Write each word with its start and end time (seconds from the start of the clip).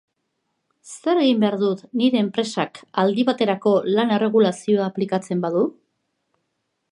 Zer 0.91 1.19
egin 1.23 1.43
behar 1.43 1.57
dut 1.63 1.83
nire 2.01 2.19
enpresak 2.23 2.81
aldi 3.03 3.27
baterako 3.29 3.75
lan-erregulazioa 3.97 4.87
aplikatzen 4.93 5.45
badu? 5.47 5.65